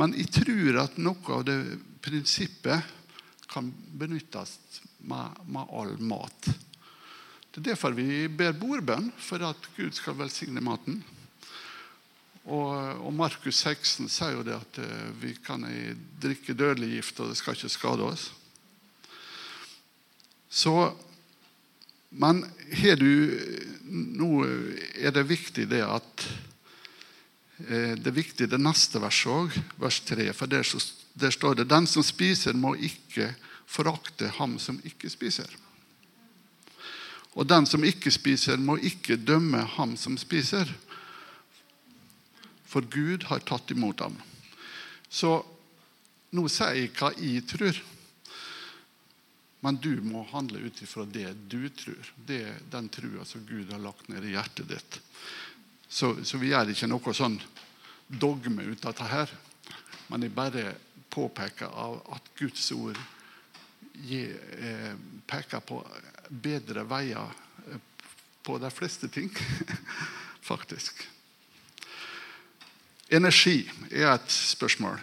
men 0.00 0.14
jeg 0.16 0.30
tror 0.32 0.78
at 0.86 0.96
noe 0.96 1.34
av 1.36 1.42
det 1.44 1.58
prinsippet 2.00 2.88
kan 3.52 3.68
benyttes 4.00 4.54
med, 5.04 5.36
med 5.44 5.76
all 5.76 5.92
mat. 6.00 6.48
Det 7.52 7.60
er 7.60 7.74
derfor 7.74 7.92
vi 7.92 8.28
ber 8.32 8.54
bordbønn, 8.56 9.10
for 9.20 9.42
at 9.44 9.66
Gud 9.76 9.92
skal 9.92 10.16
velsigne 10.16 10.62
maten. 10.64 11.02
Og, 12.48 12.70
og 13.04 13.12
Markus 13.12 13.58
16 13.60 14.08
sier 14.08 14.38
jo 14.38 14.44
det 14.46 14.54
at 14.56 14.78
eh, 14.80 15.10
vi 15.20 15.34
kan 15.44 15.66
eh, 15.68 15.92
drikke 16.22 16.56
dødelig 16.56 16.88
gift, 16.96 17.20
og 17.20 17.28
det 17.28 17.36
skal 17.38 17.58
ikke 17.58 17.70
skade 17.70 18.06
oss. 18.08 18.30
Så, 20.52 20.74
men 22.10 22.42
du 23.00 23.12
Nå 23.92 24.44
er 24.44 25.12
det 25.12 25.22
viktig 25.28 25.64
det 25.68 25.82
at 25.84 26.24
eh, 27.68 27.92
Det 28.00 28.08
er 28.08 28.16
viktig 28.16 28.48
det 28.48 28.60
neste 28.60 29.00
verset 29.00 29.32
òg, 29.32 29.58
vers 29.76 30.00
3. 30.08 30.30
For 30.32 30.48
der, 30.48 30.64
der 31.14 31.30
står 31.30 31.60
det 31.60 31.68
Den 31.68 31.86
som 31.86 32.02
spiser, 32.02 32.56
må 32.56 32.74
ikke 32.74 33.34
forakte 33.68 34.32
ham 34.40 34.58
som 34.58 34.80
ikke 34.88 35.12
spiser. 35.12 35.52
Og 37.32 37.48
den 37.48 37.66
som 37.66 37.84
ikke 37.84 38.12
spiser, 38.12 38.60
må 38.60 38.76
ikke 38.76 39.16
dømme 39.16 39.62
ham 39.76 39.96
som 39.96 40.18
spiser 40.20 40.68
for 42.72 42.84
Gud 42.88 43.26
har 43.28 43.44
tatt 43.44 43.70
imot 43.70 44.00
ham. 44.00 44.14
Så 45.08 45.34
nå 46.32 46.44
sier 46.48 46.78
jeg 46.78 46.92
hva 46.96 47.10
jeg 47.20 47.44
tror. 47.50 47.80
Men 49.62 49.78
du 49.78 50.00
må 50.02 50.24
handle 50.32 50.64
ut 50.64 50.80
ifra 50.82 51.04
det 51.06 51.28
du 51.52 51.68
tror. 51.68 52.12
Det 52.16 52.40
er 52.48 52.62
den 52.72 52.88
trua 52.90 53.26
som 53.28 53.44
Gud 53.46 53.70
har 53.70 53.82
lagt 53.82 54.08
ned 54.10 54.24
i 54.24 54.32
hjertet 54.32 54.72
ditt. 54.72 54.98
Så, 55.86 56.16
så 56.24 56.40
vi 56.40 56.50
gjør 56.50 56.72
ikke 56.72 56.88
noe 56.88 57.14
sånn 57.14 57.36
dogme 58.08 58.64
ut 58.72 58.88
av 58.88 58.96
dette. 58.98 59.36
Men 60.08 60.24
jeg 60.24 60.34
bare 60.34 60.72
påpeker 61.12 61.68
at 62.16 62.32
Guds 62.40 62.72
ord 62.74 62.98
eh, 64.08 64.96
peker 65.28 65.60
på 65.68 65.82
bedre 66.32 66.86
veier 66.88 67.34
eh, 67.68 67.80
på 68.42 68.56
de 68.58 68.70
fleste 68.72 69.08
ting, 69.12 69.28
faktisk. 70.50 71.04
Energi 73.12 73.58
er 73.90 74.14
et 74.14 74.32
spørsmål. 74.32 74.96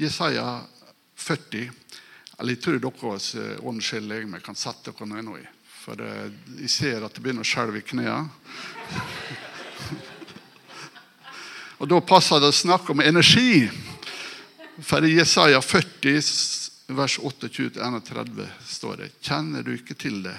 Jesaja 0.00 0.60
40 1.16 1.70
eller 2.40 2.56
Jeg 2.56 2.62
tror 2.64 2.78
deres 2.80 3.34
ånd, 3.60 3.82
sjel, 3.84 4.06
legeme 4.08 4.38
kan 4.40 4.56
sette 4.56 4.94
dere 4.96 5.20
noe 5.20 5.42
i. 5.42 5.44
For 5.80 6.00
eh, 6.00 6.32
jeg 6.62 6.70
ser 6.72 7.04
at 7.04 7.12
det 7.12 7.20
begynner 7.20 7.44
å 7.44 7.48
skjelve 7.48 7.78
i 7.80 7.84
knærne. 7.84 8.30
Og 11.80 11.88
Da 11.88 12.00
passer 12.04 12.40
det 12.40 12.48
å 12.52 12.56
snakke 12.56 12.92
om 12.92 13.00
energi. 13.04 13.68
For 14.80 15.04
i 15.04 15.18
Jesaja 15.18 15.60
40, 15.60 16.20
vers 16.96 17.18
28-31 17.18 18.46
står 18.66 19.02
det 19.02 19.10
Kjenner 19.22 19.66
du 19.66 19.74
ikke 19.74 19.96
til 19.98 20.22
det? 20.24 20.36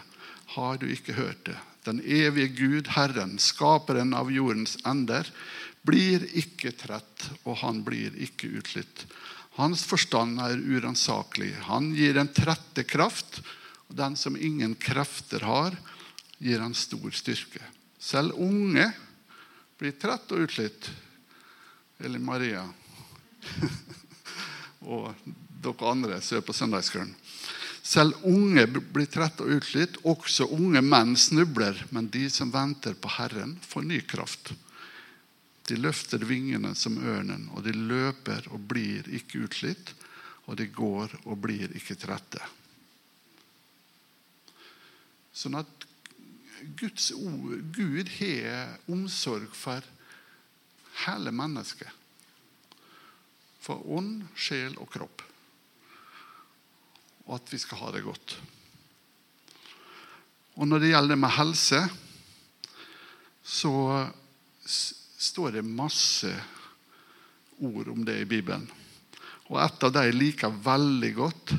Har 0.55 0.79
du 0.81 0.87
ikke 0.91 1.15
hørt 1.15 1.45
det? 1.47 1.57
Den 1.85 2.01
evige 2.03 2.51
Gud, 2.53 2.91
Herren, 2.93 3.37
skaperen 3.41 4.13
av 4.13 4.29
jordens 4.31 4.75
ender, 4.85 5.25
blir 5.81 6.27
ikke 6.37 6.73
trett, 6.77 7.29
og 7.41 7.57
han 7.63 7.81
blir 7.85 8.13
ikke 8.21 8.51
utslitt. 8.59 9.05
Hans 9.57 9.83
forstand 9.87 10.39
er 10.43 10.61
uransakelig. 10.61 11.55
Han 11.67 11.89
gir 11.97 12.19
en 12.21 12.29
trette 12.29 12.85
kraft, 12.85 13.41
og 13.89 13.97
den 13.97 14.15
som 14.19 14.37
ingen 14.37 14.75
krefter 14.79 15.43
har, 15.47 15.75
gir 16.37 16.61
han 16.61 16.77
stor 16.77 17.09
styrke. 17.17 17.63
Selv 18.01 18.37
unge 18.41 18.87
blir 19.81 19.97
trett 19.97 20.31
og 20.33 20.45
utslitt. 20.45 20.89
Eller 22.01 22.21
Maria. 22.21 22.63
og 24.93 25.11
dere 25.61 25.91
andre 25.91 26.19
som 26.21 26.39
er 26.39 26.45
på 26.45 26.55
søndagskvelden. 26.55 27.15
Selv 27.81 28.19
unge 28.29 28.67
blir 28.69 29.09
trette 29.09 29.45
og 29.45 29.57
utslitt. 29.57 29.97
Også 30.05 30.45
unge 30.53 30.83
menn 30.85 31.15
snubler, 31.17 31.79
men 31.89 32.11
de 32.13 32.27
som 32.29 32.53
venter 32.53 32.93
på 32.93 33.09
Herren, 33.17 33.57
får 33.65 33.87
ny 33.87 34.01
kraft. 34.05 34.53
De 35.69 35.77
løfter 35.79 36.21
vingene 36.27 36.75
som 36.77 36.99
ørnen, 36.99 37.47
og 37.55 37.65
de 37.65 37.73
løper 37.73 38.47
og 38.53 38.67
blir 38.69 39.07
ikke 39.09 39.45
utslitt. 39.47 39.93
Og 40.49 40.57
de 40.59 40.67
går 40.73 41.13
og 41.23 41.37
blir 41.41 41.73
ikke 41.77 41.97
trette. 42.01 42.41
Sånn 45.33 45.55
at 45.57 45.87
Guds 46.77 47.09
ord, 47.15 47.57
Gud 47.73 48.09
har 48.19 48.77
omsorg 48.91 49.49
for 49.57 49.85
hele 51.07 51.33
mennesket. 51.33 51.89
For 53.61 53.81
ånd, 53.97 54.25
sjel 54.35 54.75
og 54.81 54.89
kropp. 54.93 55.23
Og 57.27 57.37
at 57.37 57.53
vi 57.53 57.59
skal 57.61 57.83
ha 57.83 57.91
det 57.95 58.03
godt. 58.05 58.37
Og 60.59 60.67
når 60.67 60.83
det 60.83 60.91
gjelder 60.91 61.19
med 61.19 61.35
helse, 61.37 61.81
så 63.43 63.73
står 65.21 65.57
det 65.57 65.65
masse 65.65 66.31
ord 67.61 67.91
om 67.93 68.05
det 68.05 68.19
i 68.21 68.29
Bibelen. 68.29 68.67
Og 69.51 69.59
et 69.59 69.83
av 69.83 69.93
de 69.93 70.05
jeg 70.07 70.17
liker 70.17 70.61
veldig 70.63 71.11
godt, 71.17 71.53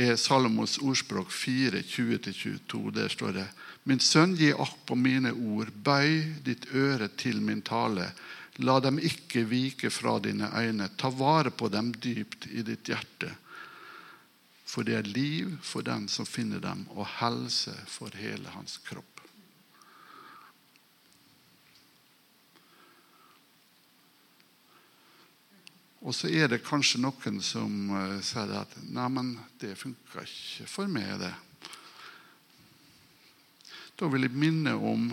er 0.00 0.14
Salomos 0.18 0.78
ordspråk 0.78 1.32
4, 1.34 1.82
20-22. 1.82 2.90
Der 2.94 3.10
står 3.10 3.34
det 3.36 3.46
Min 3.88 4.00
sønn, 4.02 4.36
gi 4.36 4.52
akt 4.52 4.82
på 4.86 4.94
mine 4.94 5.32
ord, 5.32 5.70
bøy 5.72 6.20
ditt 6.44 6.68
øre 6.76 7.08
til 7.18 7.40
min 7.42 7.62
tale. 7.62 8.10
La 8.60 8.76
dem 8.82 9.00
ikke 9.00 9.46
vike 9.48 9.90
fra 9.90 10.18
dine 10.22 10.50
øyne. 10.52 10.90
Ta 11.00 11.08
vare 11.10 11.50
på 11.50 11.70
dem 11.72 11.94
dypt 11.96 12.46
i 12.52 12.62
ditt 12.66 12.90
hjerte. 12.90 13.32
For 14.70 14.86
det 14.86 14.94
er 14.94 15.08
liv 15.08 15.56
for 15.66 15.82
den 15.82 16.06
som 16.08 16.28
finner 16.28 16.60
dem, 16.62 16.84
og 16.94 17.08
helse 17.18 17.74
for 17.90 18.14
hele 18.14 18.52
hans 18.54 18.76
kropp. 18.86 19.20
Og 26.00 26.14
så 26.16 26.30
er 26.32 26.48
det 26.48 26.62
kanskje 26.64 27.00
noen 27.02 27.42
som 27.44 27.90
uh, 27.92 28.20
sier 28.24 28.54
at 28.62 28.76
'Neimen, 28.86 29.34
det 29.60 29.76
funka 29.76 30.22
ikke 30.24 30.68
for 30.70 30.88
meg. 30.88 31.18
det. 31.20 31.34
Da 33.98 34.08
vil 34.08 34.22
jeg 34.22 34.32
minne 34.32 34.74
om 34.74 35.10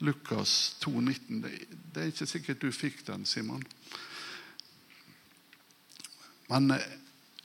Lukas 0.00 0.74
2,19. 0.82 1.44
Det 1.94 2.02
er 2.02 2.10
ikke 2.10 2.26
sikkert 2.26 2.62
du 2.62 2.72
fikk 2.72 3.06
den, 3.06 3.26
Simon. 3.26 3.62
Men 6.48 6.70
uh, 6.74 6.99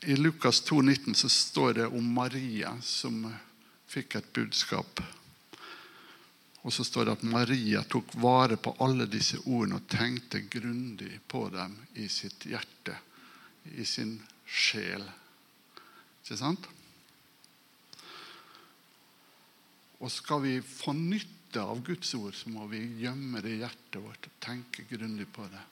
i 0.06 0.16
Lukas 0.16 0.64
2,19 0.64 1.14
så 1.14 1.30
står 1.30 1.74
det 1.74 1.86
om 1.88 2.14
Maria 2.14 2.76
som 2.82 3.24
fikk 3.90 4.16
et 4.20 4.34
budskap. 4.34 5.00
Og 6.62 6.74
så 6.74 6.84
står 6.86 7.06
det 7.06 7.16
at 7.18 7.24
Maria 7.26 7.82
tok 7.90 8.14
vare 8.22 8.58
på 8.58 8.76
alle 8.86 9.08
disse 9.10 9.40
ordene 9.46 9.80
og 9.80 9.88
tenkte 9.90 10.44
grundig 10.50 11.20
på 11.28 11.48
dem 11.54 11.74
i 12.02 12.06
sitt 12.10 12.46
hjerte, 12.50 12.98
i 13.74 13.86
sin 13.86 14.20
sjel. 14.46 15.06
Ikke 16.22 16.38
sant? 16.38 16.68
Og 20.02 20.12
skal 20.14 20.44
vi 20.44 20.60
få 20.62 20.94
nytte 20.98 21.64
av 21.64 21.82
Guds 21.86 22.14
ord, 22.18 22.36
så 22.38 22.52
må 22.54 22.68
vi 22.70 22.84
gjemme 23.02 23.42
det 23.42 23.56
i 23.56 23.62
hjertet 23.64 24.02
vårt 24.04 24.30
og 24.30 24.38
tenke 24.44 24.86
grundig 24.90 25.26
på 25.34 25.46
det. 25.50 25.66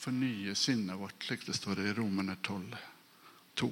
Fornye 0.00 0.56
sinnet 0.58 0.98
vårt, 0.98 1.22
slik 1.22 1.46
det 1.46 1.54
står 1.54 1.84
i 1.84 1.94
Romerne 1.94 2.34
12, 2.42 2.74
2. 3.60 3.70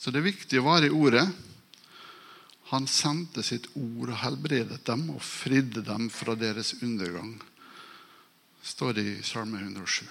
Så 0.00 0.12
det 0.12 0.22
er 0.22 0.30
viktig 0.30 0.60
å 0.60 0.68
være 0.68 0.88
i 0.88 0.94
ordet. 0.96 1.26
Han 2.70 2.86
sendte 2.88 3.42
sitt 3.44 3.66
ord 3.74 4.12
og 4.12 4.20
helbredet 4.22 4.84
dem 4.86 5.08
og 5.12 5.20
fridde 5.26 5.82
dem 5.84 6.08
fra 6.12 6.36
deres 6.38 6.76
undergang. 6.80 7.40
står 8.62 8.92
det 8.92 9.02
i 9.08 9.22
Salme 9.24 9.58
107. 9.58 10.04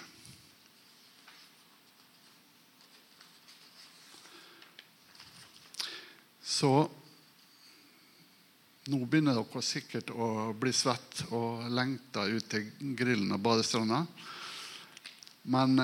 Så 6.42 6.72
nå 8.90 9.00
begynner 9.06 9.38
dere 9.38 9.62
sikkert 9.64 10.10
å 10.12 10.52
bli 10.58 10.74
svett 10.74 11.24
og 11.30 11.70
lengte 11.70 12.26
ut 12.26 12.50
til 12.50 12.68
grillen 12.98 13.32
og 13.38 13.44
badestranda. 13.46 14.02
Men 15.50 15.82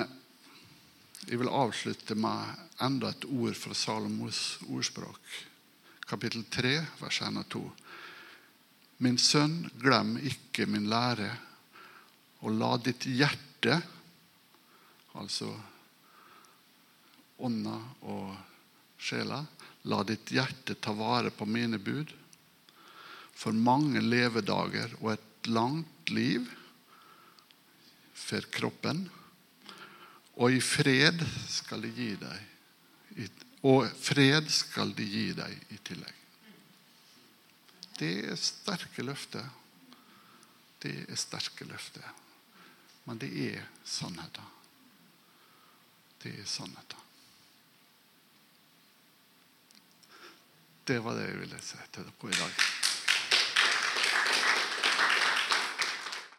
jeg 1.25 1.39
vil 1.41 1.49
avslutte 1.49 2.13
med 2.13 2.61
enda 2.85 3.09
et 3.09 3.25
ord 3.25 3.55
fra 3.57 3.73
Salomos 3.73 4.59
ordspråk 4.69 5.35
kapittel 6.05 6.43
3, 6.53 6.73
vers 7.01 7.21
1 7.25 7.39
og 7.41 7.47
2. 7.49 7.61
Min 9.01 9.17
sønn, 9.19 9.63
glem 9.81 10.15
ikke 10.21 10.67
min 10.69 10.85
lære, 10.89 11.31
og 12.45 12.53
la 12.59 12.75
ditt 12.77 13.07
hjerte, 13.09 13.79
altså 15.17 15.49
ånda 17.41 17.79
og 18.05 18.35
sjela, 19.01 19.41
la 19.89 20.03
ditt 20.05 20.29
hjerte 20.31 20.77
ta 20.77 20.93
vare 20.95 21.33
på 21.33 21.47
mine 21.49 21.81
bud. 21.81 22.13
For 23.35 23.51
mange 23.51 23.99
levedager 24.03 24.93
og 25.01 25.15
et 25.15 25.49
langt 25.49 26.13
liv 26.13 26.45
for 28.15 28.45
kroppen, 28.53 29.07
og 30.35 30.51
i 30.51 30.59
fred 30.61 31.21
skal 31.49 31.81
de 31.85 31.91
gi 31.95 32.11
deg 32.19 32.51
og 33.65 33.87
fred 33.97 34.49
skal 34.53 34.91
de 34.93 35.05
gi 35.09 35.29
deg 35.33 35.73
i 35.73 35.79
tillegg. 35.87 36.17
Det 37.97 38.11
er 38.29 38.37
sterke 38.37 39.05
løfter. 39.05 39.47
Det 40.83 40.93
er 41.07 41.17
sterke 41.17 41.65
løfter. 41.65 42.05
Men 43.07 43.21
det 43.21 43.31
er 43.47 43.65
sannheten. 43.81 44.53
Det 46.21 46.35
er 46.43 46.45
sannheten. 46.49 47.01
Det 50.85 50.99
var 51.01 51.17
det 51.17 51.29
jeg 51.31 51.41
ville 51.41 51.61
si 51.65 51.81
til 51.95 52.05
dere 52.05 52.35
i 52.35 52.37
dag. 52.37 52.74